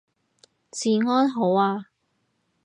[0.71, 1.89] 治安好啊